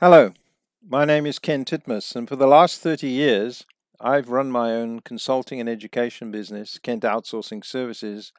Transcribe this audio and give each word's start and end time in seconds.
Hello, 0.00 0.32
my 0.82 1.04
name 1.04 1.26
is 1.26 1.38
Ken 1.38 1.62
Titmus, 1.62 2.16
and 2.16 2.26
for 2.26 2.34
the 2.34 2.46
last 2.46 2.80
30 2.80 3.06
years, 3.06 3.66
I've 4.00 4.30
run 4.30 4.50
my 4.50 4.72
own 4.72 5.00
consulting 5.00 5.60
and 5.60 5.68
education 5.68 6.30
business, 6.30 6.78
Kent 6.78 7.02
Outsourcing 7.02 7.62
Services, 7.62 8.32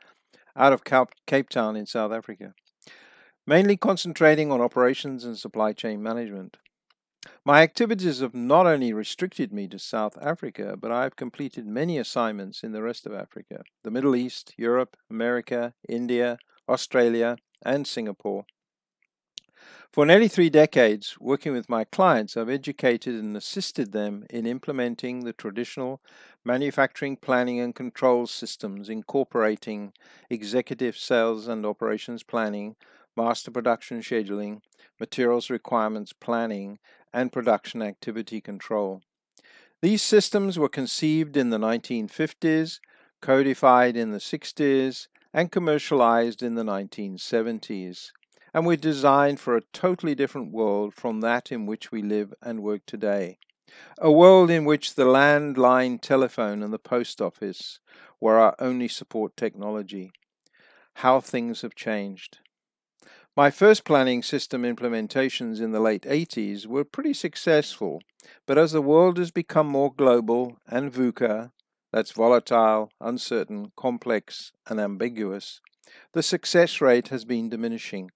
out 0.56 0.74
of 0.74 0.84
Cape 1.28 1.50
Town 1.50 1.76
in 1.76 1.86
South 1.86 2.12
Africa, 2.12 2.56
mainly 3.46 3.78
concentrating 3.78 4.52
on 4.52 4.60
operations 4.60 5.24
and 5.24 5.38
supply 5.38 5.72
chain 5.72 6.02
management. 6.02 6.58
My 7.46 7.62
activities 7.62 8.22
have 8.22 8.34
not 8.34 8.66
only 8.66 8.92
restricted 8.92 9.54
me 9.54 9.68
to 9.68 9.78
South 9.78 10.18
Africa, 10.20 10.76
but 10.76 10.92
I 10.92 11.04
have 11.04 11.16
completed 11.16 11.68
many 11.68 12.00
assignments 12.00 12.64
in 12.64 12.72
the 12.72 12.82
rest 12.82 13.06
of 13.06 13.14
Africa, 13.14 13.62
the 13.84 13.92
Middle 13.92 14.16
East, 14.16 14.56
Europe, 14.58 14.98
America, 15.12 15.76
India, 15.88 16.40
Australia, 16.68 17.38
and 17.64 17.86
Singapore. 17.86 18.46
For 19.92 20.06
nearly 20.06 20.30
three 20.30 20.50
decades, 20.50 21.18
working 21.20 21.52
with 21.52 21.68
my 21.68 21.84
clients, 21.84 22.38
I've 22.38 22.48
educated 22.48 23.16
and 23.16 23.36
assisted 23.36 23.92
them 23.92 24.26
in 24.30 24.46
implementing 24.46 25.26
the 25.26 25.34
traditional 25.34 26.02
manufacturing 26.46 27.18
planning 27.18 27.60
and 27.60 27.76
control 27.76 28.26
systems, 28.26 28.88
incorporating 28.88 29.92
executive 30.30 30.96
sales 30.96 31.50
and 31.50 31.66
operations 31.66 32.24
planning, 32.24 32.78
master 33.18 33.52
production 33.52 34.00
scheduling, 34.00 34.62
materials 34.98 35.50
requirements 35.50 36.14
planning, 36.14 36.80
and 37.14 37.34
production 37.34 37.82
activity 37.82 38.40
control. 38.40 39.02
These 39.82 40.02
systems 40.02 40.58
were 40.58 40.70
conceived 40.70 41.36
in 41.36 41.50
the 41.50 41.60
1950s, 41.60 42.80
codified 43.22 43.98
in 43.98 44.12
the 44.12 44.20
60s, 44.20 45.10
and 45.34 45.52
commercialized 45.52 46.42
in 46.42 46.56
the 46.56 46.64
1970s 46.64 48.12
and 48.54 48.66
were 48.66 48.76
designed 48.76 49.40
for 49.40 49.56
a 49.56 49.64
totally 49.74 50.16
different 50.16 50.52
world 50.52 50.94
from 50.94 51.22
that 51.22 51.52
in 51.52 51.66
which 51.66 51.92
we 51.92 52.02
live 52.02 52.34
and 52.42 52.62
work 52.62 52.82
today. 52.86 53.38
A 53.98 54.12
world 54.12 54.50
in 54.50 54.66
which 54.66 54.96
the 54.96 55.06
landline 55.06 56.02
telephone 56.02 56.62
and 56.62 56.74
the 56.74 56.80
post 56.80 57.22
office 57.22 57.80
were 58.20 58.38
our 58.38 58.56
only 58.60 58.88
support 58.88 59.38
technology. 59.38 60.12
How 60.96 61.22
things 61.22 61.62
have 61.62 61.76
changed. 61.76 62.40
My 63.36 63.50
first 63.50 63.86
planning 63.86 64.24
system 64.24 64.64
implementations 64.64 65.62
in 65.62 65.72
the 65.72 65.80
late 65.80 66.04
80s 66.04 66.68
were 66.68 66.84
pretty 66.84 67.14
successful, 67.14 68.02
but 68.46 68.58
as 68.58 68.74
the 68.74 68.82
world 68.82 69.18
has 69.18 69.32
become 69.32 69.68
more 69.68 69.94
global 69.94 70.58
and 70.68 70.92
VUCA, 70.92 71.52
that's 71.94 72.12
volatile, 72.12 72.92
uncertain, 73.00 73.72
complex, 73.78 74.52
and 74.68 74.82
ambiguous, 74.82 75.62
the 76.12 76.22
success 76.22 76.82
rate 76.82 77.08
has 77.08 77.24
been 77.24 77.50
diminishing. 77.50 78.12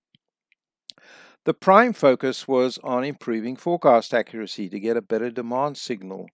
The 1.45 1.53
prime 1.53 1.93
focus 1.93 2.47
was 2.47 2.79
on 2.83 3.03
improving 3.03 3.55
forecast 3.55 4.15
accuracy 4.15 4.67
to 4.67 4.79
get 4.79 4.97
a 4.97 5.01
better 5.01 5.29
demand 5.29 5.77
signal 5.77 6.27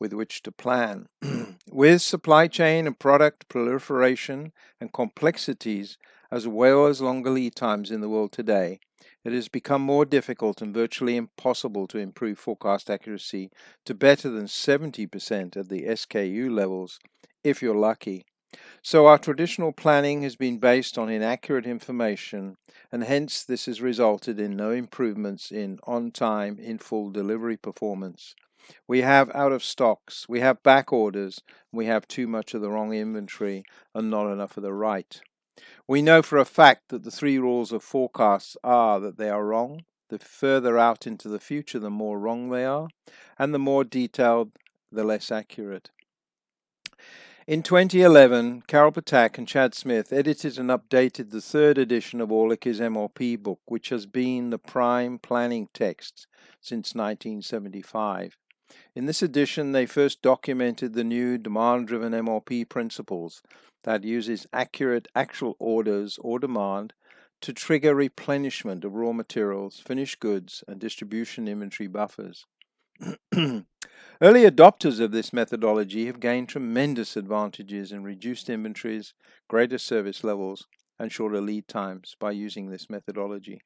with 0.00 0.14
which 0.14 0.42
to 0.42 0.52
plan. 0.52 1.06
Mm. 1.22 1.56
with 1.70 2.00
supply 2.00 2.46
chain 2.46 2.86
and 2.86 2.98
product 2.98 3.46
proliferation 3.50 4.52
and 4.80 4.90
complexities, 4.90 5.98
as 6.30 6.48
well 6.48 6.86
as 6.86 7.02
longer 7.02 7.28
lead 7.28 7.54
times 7.54 7.90
in 7.90 8.00
the 8.00 8.08
world 8.08 8.32
today, 8.32 8.80
it 9.22 9.34
has 9.34 9.48
become 9.48 9.82
more 9.82 10.06
difficult 10.06 10.62
and 10.62 10.72
virtually 10.72 11.16
impossible 11.18 11.86
to 11.88 11.98
improve 11.98 12.38
forecast 12.38 12.88
accuracy 12.88 13.50
to 13.84 13.94
better 13.94 14.30
than 14.30 14.46
70% 14.46 15.58
at 15.58 15.68
the 15.68 15.82
SKU 15.82 16.50
levels 16.50 16.98
if 17.42 17.60
you're 17.60 17.76
lucky. 17.76 18.24
So 18.82 19.06
our 19.06 19.18
traditional 19.18 19.72
planning 19.72 20.22
has 20.22 20.36
been 20.36 20.58
based 20.58 20.98
on 20.98 21.08
inaccurate 21.08 21.66
information, 21.66 22.56
and 22.92 23.04
hence 23.04 23.42
this 23.44 23.66
has 23.66 23.80
resulted 23.80 24.38
in 24.38 24.56
no 24.56 24.70
improvements 24.70 25.50
in 25.50 25.78
on 25.84 26.10
time, 26.10 26.58
in 26.58 26.78
full 26.78 27.10
delivery 27.10 27.56
performance. 27.56 28.34
We 28.86 29.02
have 29.02 29.30
out 29.34 29.52
of 29.52 29.62
stocks, 29.62 30.26
we 30.28 30.40
have 30.40 30.62
back 30.62 30.92
orders, 30.92 31.40
we 31.72 31.86
have 31.86 32.08
too 32.08 32.26
much 32.26 32.54
of 32.54 32.60
the 32.60 32.70
wrong 32.70 32.92
inventory 32.92 33.64
and 33.94 34.10
not 34.10 34.32
enough 34.32 34.56
of 34.56 34.62
the 34.62 34.72
right. 34.72 35.20
We 35.86 36.02
know 36.02 36.22
for 36.22 36.38
a 36.38 36.44
fact 36.44 36.88
that 36.88 37.04
the 37.04 37.10
three 37.10 37.38
rules 37.38 37.72
of 37.72 37.82
forecasts 37.82 38.56
are 38.64 39.00
that 39.00 39.18
they 39.18 39.28
are 39.28 39.44
wrong. 39.44 39.84
The 40.08 40.18
further 40.18 40.78
out 40.78 41.06
into 41.06 41.28
the 41.28 41.40
future, 41.40 41.78
the 41.78 41.90
more 41.90 42.18
wrong 42.18 42.50
they 42.50 42.64
are, 42.64 42.88
and 43.38 43.52
the 43.52 43.58
more 43.58 43.84
detailed, 43.84 44.52
the 44.92 45.04
less 45.04 45.32
accurate. 45.32 45.90
In 47.46 47.62
2011, 47.62 48.62
Carol 48.66 48.90
Ptak 48.90 49.36
and 49.36 49.46
Chad 49.46 49.74
Smith 49.74 50.14
edited 50.14 50.58
and 50.58 50.70
updated 50.70 51.30
the 51.30 51.42
third 51.42 51.76
edition 51.76 52.22
of 52.22 52.30
Orlicky's 52.30 52.80
MRP 52.80 53.38
book, 53.38 53.60
which 53.66 53.90
has 53.90 54.06
been 54.06 54.48
the 54.48 54.58
prime 54.58 55.18
planning 55.18 55.68
text 55.74 56.26
since 56.62 56.94
1975. 56.94 58.38
In 58.94 59.04
this 59.04 59.20
edition, 59.20 59.72
they 59.72 59.84
first 59.84 60.22
documented 60.22 60.94
the 60.94 61.04
new 61.04 61.36
demand 61.36 61.86
driven 61.86 62.12
MRP 62.14 62.66
principles 62.66 63.42
that 63.82 64.04
uses 64.04 64.46
accurate 64.50 65.08
actual 65.14 65.54
orders 65.58 66.18
or 66.22 66.38
demand 66.38 66.94
to 67.42 67.52
trigger 67.52 67.94
replenishment 67.94 68.86
of 68.86 68.94
raw 68.94 69.12
materials, 69.12 69.82
finished 69.84 70.18
goods, 70.18 70.64
and 70.66 70.80
distribution 70.80 71.46
inventory 71.46 71.88
buffers. 71.88 72.46
Early 74.20 74.44
adopters 74.44 75.00
of 75.00 75.10
this 75.10 75.32
methodology 75.32 76.06
have 76.06 76.20
gained 76.20 76.48
tremendous 76.48 77.16
advantages 77.16 77.92
in 77.92 78.04
reduced 78.04 78.48
inventories, 78.48 79.14
greater 79.48 79.78
service 79.78 80.22
levels, 80.22 80.66
and 80.98 81.10
shorter 81.10 81.40
lead 81.40 81.66
times 81.66 82.16
by 82.20 82.30
using 82.30 82.70
this 82.70 82.88
methodology. 82.88 83.60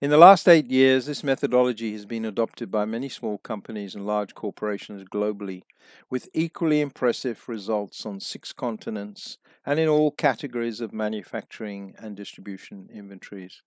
In 0.00 0.10
the 0.10 0.18
last 0.18 0.46
eight 0.46 0.70
years, 0.70 1.06
this 1.06 1.24
methodology 1.24 1.92
has 1.92 2.04
been 2.04 2.26
adopted 2.26 2.70
by 2.70 2.84
many 2.84 3.08
small 3.08 3.38
companies 3.38 3.94
and 3.94 4.06
large 4.06 4.34
corporations 4.34 5.04
globally, 5.04 5.62
with 6.10 6.28
equally 6.34 6.82
impressive 6.82 7.48
results 7.48 8.04
on 8.04 8.20
six 8.20 8.52
continents 8.52 9.38
and 9.64 9.80
in 9.80 9.88
all 9.88 10.10
categories 10.10 10.82
of 10.82 10.92
manufacturing 10.92 11.94
and 11.98 12.14
distribution 12.14 12.90
inventories. 12.92 13.62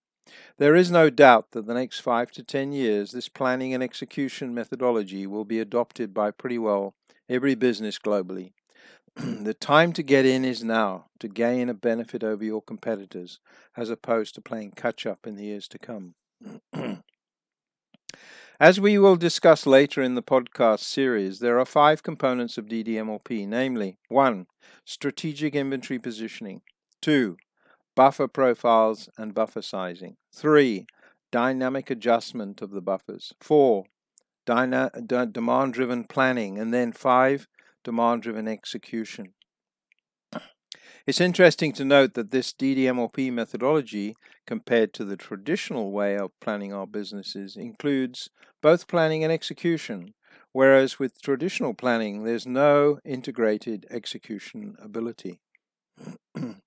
There 0.57 0.75
is 0.75 0.91
no 0.91 1.09
doubt 1.09 1.51
that 1.51 1.67
the 1.67 1.73
next 1.73 1.99
five 1.99 2.31
to 2.31 2.43
ten 2.43 2.71
years, 2.71 3.11
this 3.11 3.29
planning 3.29 3.73
and 3.73 3.83
execution 3.83 4.53
methodology 4.53 5.27
will 5.27 5.45
be 5.45 5.59
adopted 5.59 6.13
by 6.13 6.31
pretty 6.31 6.57
well 6.57 6.95
every 7.29 7.55
business 7.55 7.99
globally. 7.99 8.51
the 9.15 9.53
time 9.53 9.93
to 9.93 10.03
get 10.03 10.25
in 10.25 10.45
is 10.45 10.63
now 10.63 11.05
to 11.19 11.27
gain 11.27 11.69
a 11.69 11.73
benefit 11.73 12.23
over 12.23 12.43
your 12.43 12.61
competitors, 12.61 13.39
as 13.75 13.89
opposed 13.89 14.35
to 14.35 14.41
playing 14.41 14.71
catch 14.71 15.05
up 15.05 15.25
in 15.25 15.35
the 15.35 15.45
years 15.45 15.67
to 15.67 15.79
come. 15.79 16.13
As 18.59 18.79
we 18.79 18.97
will 18.97 19.17
discuss 19.17 19.67
later 19.67 20.01
in 20.01 20.15
the 20.15 20.23
podcast 20.23 20.79
series, 20.79 21.37
there 21.37 21.59
are 21.59 21.65
five 21.65 22.01
components 22.01 22.57
of 22.57 22.65
DDMRP, 22.65 23.47
namely 23.47 23.97
1. 24.09 24.47
Strategic 24.83 25.53
inventory 25.53 25.99
positioning, 25.99 26.61
2 27.03 27.37
buffer 27.97 28.27
profiles 28.27 29.09
and 29.17 29.33
buffer 29.33 29.61
sizing. 29.61 30.15
3. 30.33 30.85
Dynamic 31.31 31.89
adjustment 31.89 32.61
of 32.61 32.69
the 32.69 32.79
buffers. 32.79 33.33
4. 33.41 33.85
Dyna- 34.45 34.91
d- 35.05 35.25
demand 35.31 35.73
driven 35.73 36.03
planning. 36.03 36.59
And 36.59 36.71
then 36.71 36.93
5. 36.93 37.47
Demand 37.83 38.21
driven 38.21 38.47
execution. 38.47 39.33
It's 41.07 41.19
interesting 41.19 41.73
to 41.73 41.85
note 41.85 42.13
that 42.13 42.29
this 42.31 42.53
DDMRP 42.53 43.31
methodology, 43.31 44.15
compared 44.45 44.93
to 44.93 45.05
the 45.05 45.17
traditional 45.17 45.91
way 45.91 46.17
of 46.17 46.37
planning 46.39 46.73
our 46.73 46.85
businesses, 46.85 47.55
includes 47.55 48.29
both 48.61 48.87
planning 48.87 49.23
and 49.23 49.33
execution, 49.33 50.13
whereas 50.51 50.99
with 50.99 51.21
traditional 51.21 51.73
planning, 51.73 52.25
there's 52.25 52.45
no 52.45 52.99
integrated 53.03 53.87
execution 53.89 54.75
ability. 54.83 55.39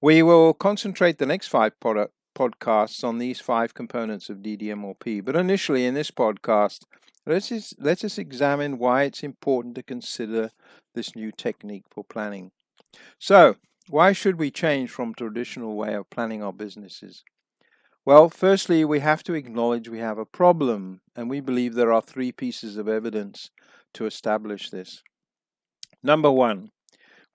We 0.00 0.22
will 0.22 0.54
concentrate 0.54 1.18
the 1.18 1.26
next 1.26 1.48
five 1.48 1.78
product 1.80 2.12
podcasts 2.36 3.02
on 3.02 3.18
these 3.18 3.40
five 3.40 3.74
components 3.74 4.28
of 4.28 4.38
DDMRP. 4.38 5.24
But 5.24 5.36
initially, 5.36 5.86
in 5.86 5.94
this 5.94 6.10
podcast, 6.10 6.80
let's 7.24 7.48
just, 7.48 7.74
let 7.80 8.04
us 8.04 8.18
examine 8.18 8.78
why 8.78 9.04
it's 9.04 9.22
important 9.22 9.74
to 9.76 9.82
consider 9.82 10.50
this 10.94 11.16
new 11.16 11.32
technique 11.32 11.84
for 11.90 12.04
planning. 12.04 12.52
So, 13.18 13.56
why 13.88 14.12
should 14.12 14.38
we 14.38 14.50
change 14.50 14.90
from 14.90 15.14
traditional 15.14 15.76
way 15.76 15.94
of 15.94 16.10
planning 16.10 16.42
our 16.42 16.52
businesses? 16.52 17.22
Well, 18.04 18.28
firstly, 18.28 18.84
we 18.84 19.00
have 19.00 19.24
to 19.24 19.34
acknowledge 19.34 19.88
we 19.88 19.98
have 19.98 20.18
a 20.18 20.24
problem, 20.24 21.00
and 21.16 21.28
we 21.28 21.40
believe 21.40 21.74
there 21.74 21.92
are 21.92 22.02
three 22.02 22.32
pieces 22.32 22.76
of 22.76 22.88
evidence 22.88 23.50
to 23.94 24.06
establish 24.06 24.70
this. 24.70 25.02
Number 26.02 26.30
one, 26.30 26.70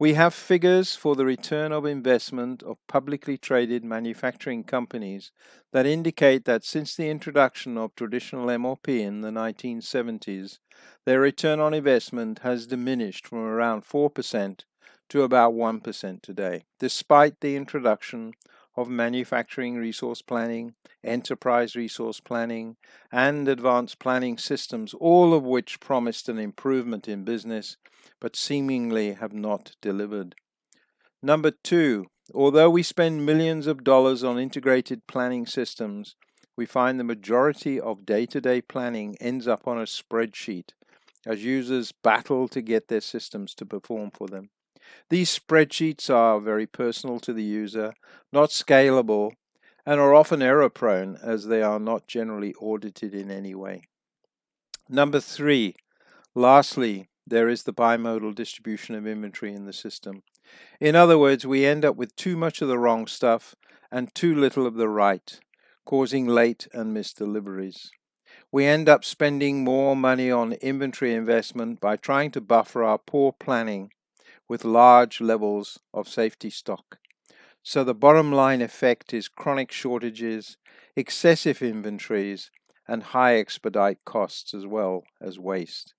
we 0.02 0.16
have 0.16 0.34
figures 0.34 0.96
for 0.96 1.16
the 1.16 1.28
return 1.28 1.72
of 1.72 1.86
investment 1.86 2.64
of 2.64 2.76
publicly 2.88 3.38
traded 3.38 3.86
manufacturing 3.86 4.64
companies 4.64 5.32
that 5.74 5.86
indicate 5.86 6.44
that 6.46 6.64
since 6.64 6.96
the 6.96 7.08
introduction 7.08 7.78
of 7.78 7.94
traditional 7.94 8.48
MRP 8.48 9.00
in 9.00 9.22
the 9.22 9.30
1970s, 9.30 10.58
their 11.06 11.20
return 11.20 11.60
on 11.60 11.76
investment 11.76 12.40
has 12.40 12.66
diminished 12.66 13.28
from 13.28 13.46
around 13.46 13.84
4% 13.84 14.62
to 15.10 15.22
about 15.22 15.54
1% 15.54 16.22
today, 16.24 16.64
despite 16.80 17.40
the 17.40 17.56
introduction 17.56 18.34
of 18.76 18.90
manufacturing 18.90 19.76
resource 19.76 20.22
planning, 20.22 20.74
enterprise 21.04 21.76
resource 21.76 22.20
planning, 22.20 22.78
and 23.12 23.48
advanced 23.48 24.00
planning 24.00 24.38
systems, 24.38 24.94
all 24.94 25.34
of 25.34 25.44
which 25.44 25.80
promised 25.80 26.30
an 26.30 26.40
improvement 26.40 27.08
in 27.08 27.24
business 27.24 27.78
but 28.20 28.36
seemingly 28.36 29.14
have 29.14 29.34
not 29.34 29.76
delivered. 29.82 30.36
Number 31.22 31.52
two, 31.52 32.08
although 32.34 32.70
we 32.70 32.84
spend 32.84 33.26
millions 33.26 33.68
of 33.68 33.84
dollars 33.84 34.24
on 34.24 34.40
integrated 34.40 35.06
planning 35.08 35.46
systems, 35.46 36.16
we 36.56 36.66
find 36.66 37.00
the 37.00 37.04
majority 37.04 37.80
of 37.80 38.06
day 38.06 38.26
to 38.28 38.42
day 38.42 38.62
planning 38.62 39.18
ends 39.20 39.48
up 39.48 39.68
on 39.68 39.78
a 39.78 39.84
spreadsheet 39.84 40.70
as 41.26 41.44
users 41.44 41.92
battle 41.92 42.48
to 42.48 42.62
get 42.62 42.88
their 42.88 43.02
systems 43.02 43.54
to 43.56 43.66
perform 43.66 44.12
for 44.12 44.28
them. 44.28 44.50
These 45.10 45.38
spreadsheets 45.38 46.10
are 46.10 46.40
very 46.40 46.66
personal 46.66 47.20
to 47.22 47.34
the 47.34 47.44
user, 47.44 47.94
not 48.32 48.50
scalable, 48.50 49.32
and 49.86 50.00
are 50.00 50.14
often 50.14 50.42
error 50.42 50.70
prone 50.70 51.18
as 51.22 51.48
they 51.48 51.62
are 51.62 51.80
not 51.80 52.08
generally 52.08 52.54
audited 52.56 53.14
in 53.14 53.32
any 53.32 53.56
way. 53.56 53.84
Number 54.90 55.20
three, 55.20 55.76
lastly, 56.36 57.10
there 57.26 57.50
is 57.50 57.64
the 57.64 57.74
bimodal 57.74 58.36
distribution 58.36 58.96
of 58.96 59.08
inventory 59.08 59.54
in 59.54 59.66
the 59.66 59.74
system. 59.74 60.24
In 60.80 60.96
other 60.96 61.18
words, 61.18 61.46
we 61.46 61.66
end 61.66 61.86
up 61.86 61.96
with 61.96 62.16
too 62.16 62.36
much 62.36 62.62
of 62.62 62.68
the 62.68 62.78
wrong 62.78 63.08
stuff 63.08 63.56
and 63.92 64.14
too 64.14 64.36
little 64.36 64.66
of 64.66 64.76
the 64.76 64.90
right, 64.90 65.40
causing 65.86 66.28
late 66.28 66.68
and 66.74 66.94
missed 66.94 67.18
deliveries. 67.18 67.92
We 68.52 68.66
end 68.66 68.90
up 68.90 69.06
spending 69.06 69.64
more 69.64 69.96
money 69.96 70.30
on 70.30 70.54
inventory 70.54 71.14
investment 71.14 71.80
by 71.80 71.96
trying 71.96 72.32
to 72.32 72.42
buffer 72.42 72.84
our 72.84 72.98
poor 72.98 73.32
planning 73.32 73.92
with 74.52 74.66
large 74.66 75.22
levels 75.22 75.80
of 75.94 76.10
safety 76.10 76.50
stock. 76.50 77.00
So 77.64 77.86
the 77.86 77.94
bottom 77.94 78.34
line 78.34 78.62
effect 78.62 79.14
is 79.14 79.30
chronic 79.30 79.72
shortages, 79.72 80.58
excessive 80.94 81.62
inventories, 81.62 82.52
and 82.86 83.02
high 83.02 83.38
expedite 83.38 84.00
costs 84.04 84.54
as 84.54 84.68
well 84.68 85.04
as 85.22 85.40
waste. 85.40 85.94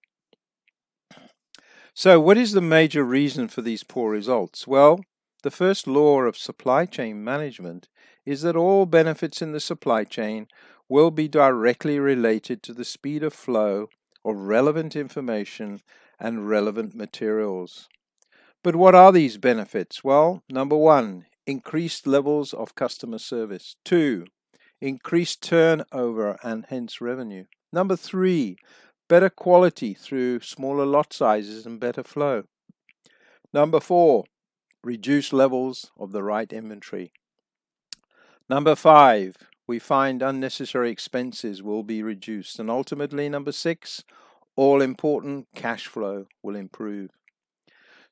So, 1.95 2.21
what 2.21 2.37
is 2.37 2.53
the 2.53 2.61
major 2.61 3.05
reason 3.05 3.49
for 3.49 3.63
these 3.63 3.85
poor 3.85 4.13
results? 4.13 4.67
Well, 4.67 5.01
the 5.43 5.51
first 5.51 5.87
law 5.87 6.21
of 6.21 6.37
supply 6.37 6.85
chain 6.85 7.25
management 7.25 7.89
is 8.27 8.43
that 8.43 8.55
all 8.55 8.85
benefits 8.85 9.41
in 9.41 9.53
the 9.53 9.61
supply 9.61 10.05
chain 10.05 10.47
will 10.91 11.11
be 11.11 11.27
directly 11.27 11.99
related 11.99 12.63
to 12.65 12.75
the 12.75 12.85
speed 12.85 13.23
of 13.23 13.33
flow 13.33 13.89
of 14.27 14.37
relevant 14.37 14.95
information 14.95 15.81
and 16.21 16.51
relevant 16.51 16.95
materials. 16.95 17.89
But 18.63 18.77
what 18.77 18.95
are 18.95 19.11
these 19.11 19.39
benefits? 19.39 20.05
Well, 20.05 20.43
number 20.49 20.77
one, 20.77 21.27
increased 21.47 22.07
levels 22.07 22.53
of 22.55 22.75
customer 22.75 23.19
service. 23.19 23.77
Two, 23.85 24.27
increased 24.81 25.43
turnover 25.43 26.39
and 26.43 26.67
hence 26.69 27.01
revenue. 27.01 27.45
Number 27.73 27.97
three, 27.97 28.57
better 29.09 29.31
quality 29.31 29.95
through 29.95 30.41
smaller 30.41 30.87
lot 30.87 31.13
sizes 31.13 31.67
and 31.67 31.81
better 31.81 32.05
flow. 32.05 32.45
Number 33.53 33.81
four, 33.81 34.25
reduced 34.85 35.33
levels 35.33 35.91
of 35.99 36.13
the 36.13 36.23
right 36.23 36.53
inventory. 36.53 37.13
Number 38.49 38.75
five, 38.75 39.37
we 39.67 39.79
find 39.79 40.23
unnecessary 40.23 40.91
expenses 40.91 41.63
will 41.63 41.83
be 41.83 42.03
reduced. 42.03 42.59
And 42.59 42.71
ultimately, 42.71 43.29
number 43.29 43.53
six, 43.53 44.05
all 44.57 44.83
important 44.83 45.47
cash 45.55 45.87
flow 45.87 46.27
will 46.43 46.57
improve. 46.57 47.11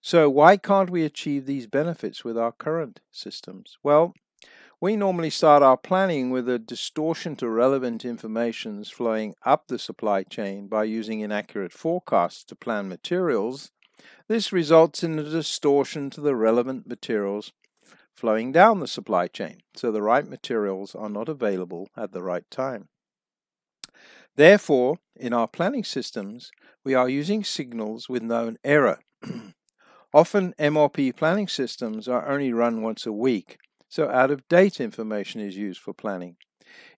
So, 0.02 0.30
why 0.30 0.56
can't 0.56 0.88
we 0.88 1.04
achieve 1.04 1.44
these 1.44 1.66
benefits 1.66 2.24
with 2.24 2.38
our 2.38 2.52
current 2.52 3.00
systems? 3.10 3.76
Well, 3.82 4.14
we 4.80 4.96
normally 4.96 5.28
start 5.28 5.62
our 5.62 5.76
planning 5.76 6.30
with 6.30 6.48
a 6.48 6.58
distortion 6.58 7.36
to 7.36 7.50
relevant 7.50 8.06
informations 8.06 8.90
flowing 8.90 9.34
up 9.44 9.66
the 9.68 9.78
supply 9.78 10.22
chain 10.22 10.68
by 10.68 10.84
using 10.84 11.20
inaccurate 11.20 11.74
forecasts 11.74 12.44
to 12.44 12.56
plan 12.56 12.88
materials. 12.88 13.72
This 14.26 14.54
results 14.54 15.04
in 15.04 15.18
a 15.18 15.22
distortion 15.22 16.08
to 16.10 16.22
the 16.22 16.34
relevant 16.34 16.86
materials 16.86 17.52
flowing 18.16 18.52
down 18.52 18.80
the 18.80 18.88
supply 18.88 19.26
chain, 19.26 19.58
so 19.74 19.92
the 19.92 20.02
right 20.02 20.26
materials 20.26 20.94
are 20.94 21.10
not 21.10 21.28
available 21.28 21.88
at 21.94 22.12
the 22.12 22.22
right 22.22 22.50
time. 22.50 22.88
Therefore, 24.34 24.96
in 25.14 25.34
our 25.34 25.46
planning 25.46 25.84
systems, 25.84 26.50
we 26.84 26.94
are 26.94 27.08
using 27.08 27.44
signals 27.44 28.08
with 28.08 28.22
known 28.22 28.56
error 28.64 29.00
Often 30.12 30.54
MRP 30.58 31.14
planning 31.14 31.46
systems 31.46 32.08
are 32.08 32.28
only 32.28 32.52
run 32.52 32.82
once 32.82 33.06
a 33.06 33.12
week, 33.12 33.58
so 33.88 34.08
out 34.08 34.32
of 34.32 34.48
date 34.48 34.80
information 34.80 35.40
is 35.40 35.56
used 35.56 35.80
for 35.80 35.94
planning. 35.94 36.36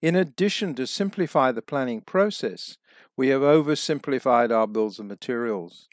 In 0.00 0.16
addition 0.16 0.74
to 0.76 0.86
simplify 0.86 1.52
the 1.52 1.60
planning 1.60 2.00
process, 2.00 2.78
we 3.16 3.28
have 3.28 3.42
oversimplified 3.42 4.50
our 4.50 4.66
bills 4.66 4.98
of 4.98 5.06
materials. 5.06 5.88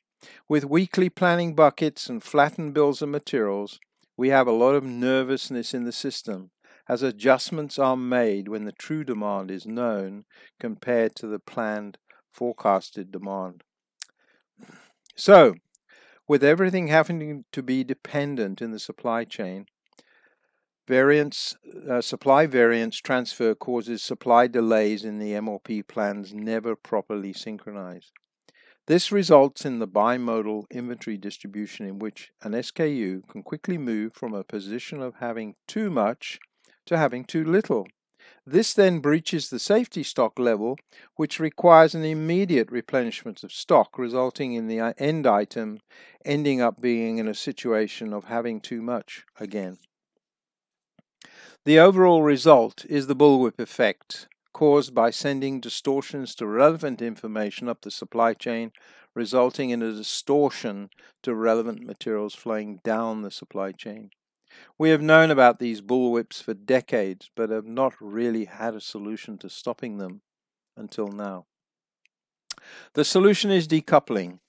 With 0.47 0.63
weekly 0.63 1.09
planning 1.09 1.55
buckets 1.55 2.09
and 2.09 2.23
flattened 2.23 2.73
bills 2.73 3.01
of 3.01 3.09
materials, 3.09 3.79
we 4.15 4.29
have 4.29 4.47
a 4.47 4.51
lot 4.51 4.75
of 4.75 4.83
nervousness 4.83 5.73
in 5.73 5.83
the 5.83 5.91
system 5.91 6.51
as 6.87 7.03
adjustments 7.03 7.77
are 7.77 7.97
made 7.97 8.47
when 8.47 8.65
the 8.65 8.71
true 8.71 9.03
demand 9.03 9.51
is 9.51 9.65
known 9.65 10.25
compared 10.59 11.15
to 11.15 11.27
the 11.27 11.39
planned 11.39 11.97
forecasted 12.31 13.11
demand. 13.11 13.63
So, 15.15 15.55
with 16.29 16.43
everything 16.43 16.87
having 16.87 17.43
to 17.51 17.63
be 17.63 17.83
dependent 17.83 18.61
in 18.61 18.71
the 18.71 18.79
supply 18.79 19.25
chain, 19.25 19.65
variance, 20.87 21.57
uh, 21.89 22.01
supply 22.01 22.45
variance 22.45 22.97
transfer 22.97 23.55
causes 23.55 24.03
supply 24.03 24.45
delays 24.45 25.03
in 25.03 25.17
the 25.17 25.31
MRP 25.31 25.87
plans 25.87 26.31
never 26.31 26.75
properly 26.75 27.33
synchronized. 27.33 28.11
This 28.85 29.11
results 29.11 29.65
in 29.65 29.79
the 29.79 29.87
bimodal 29.87 30.65
inventory 30.69 31.17
distribution 31.17 31.87
in 31.87 31.97
which 31.97 32.29
an 32.43 32.51
SKU 32.51 33.27
can 33.27 33.41
quickly 33.41 33.79
move 33.79 34.13
from 34.13 34.35
a 34.35 34.43
position 34.43 35.01
of 35.01 35.15
having 35.19 35.55
too 35.67 35.89
much 35.89 36.39
to 36.85 36.97
having 36.97 37.25
too 37.25 37.43
little. 37.43 37.87
This 38.45 38.73
then 38.73 38.99
breaches 38.99 39.49
the 39.49 39.59
safety 39.59 40.03
stock 40.03 40.39
level, 40.39 40.77
which 41.15 41.39
requires 41.39 41.93
an 41.93 42.03
immediate 42.03 42.71
replenishment 42.71 43.43
of 43.43 43.51
stock, 43.51 43.97
resulting 43.97 44.53
in 44.53 44.67
the 44.67 44.79
uh, 44.79 44.93
end 44.97 45.27
item 45.27 45.79
ending 46.25 46.61
up 46.61 46.81
being 46.81 47.17
in 47.17 47.27
a 47.27 47.33
situation 47.33 48.13
of 48.13 48.25
having 48.25 48.59
too 48.59 48.81
much 48.81 49.25
again. 49.39 49.77
The 51.65 51.79
overall 51.79 52.23
result 52.23 52.85
is 52.85 53.07
the 53.07 53.15
bullwhip 53.15 53.59
effect, 53.59 54.27
caused 54.53 54.95
by 54.95 55.09
sending 55.09 55.59
distortions 55.59 56.33
to 56.35 56.47
relevant 56.47 57.01
information 57.01 57.69
up 57.69 57.81
the 57.81 57.91
supply 57.91 58.33
chain, 58.33 58.71
resulting 59.13 59.69
in 59.69 59.81
a 59.81 59.91
distortion 59.91 60.89
to 61.23 61.35
relevant 61.35 61.85
materials 61.85 62.33
flowing 62.33 62.79
down 62.83 63.21
the 63.21 63.31
supply 63.31 63.71
chain. 63.71 64.11
We 64.77 64.89
have 64.89 65.01
known 65.01 65.31
about 65.31 65.59
these 65.59 65.81
bullwhips 65.81 66.41
for 66.41 66.53
decades, 66.53 67.29
but 67.35 67.49
have 67.49 67.65
not 67.65 67.93
really 67.99 68.45
had 68.45 68.75
a 68.75 68.81
solution 68.81 69.37
to 69.39 69.49
stopping 69.49 69.97
them 69.97 70.21
until 70.75 71.07
now. 71.07 71.45
The 72.93 73.05
solution 73.05 73.51
is 73.51 73.67
decoupling 73.67 74.39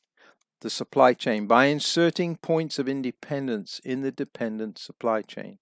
the 0.60 0.70
supply 0.70 1.14
chain 1.14 1.46
by 1.46 1.66
inserting 1.66 2.36
points 2.36 2.78
of 2.78 2.88
independence 2.88 3.80
in 3.84 4.02
the 4.02 4.12
dependent 4.12 4.78
supply 4.78 5.22
chain. 5.22 5.58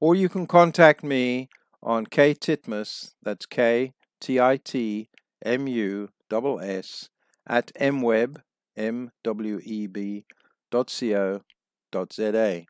or 0.00 0.14
you 0.14 0.28
can 0.28 0.46
contact 0.46 1.02
me 1.02 1.48
on 1.82 2.06
ktitmus, 2.06 3.14
that's 3.22 3.46
K 3.46 3.94
T 4.20 4.38
I 4.40 4.58
T 4.58 5.08
M 5.44 5.66
U 5.68 6.10
S 6.32 6.58
S, 6.60 7.08
at 7.46 7.72
mweb, 7.74 8.40
M 8.76 9.10
W 9.24 9.60
E 9.62 9.86
B, 9.86 10.26
dot 10.70 10.90
co, 10.90 11.40
dot 11.90 12.12
za. 12.12 12.66